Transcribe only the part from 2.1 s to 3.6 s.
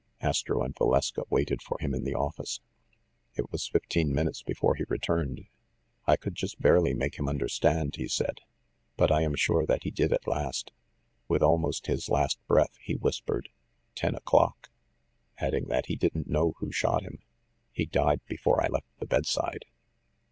office. It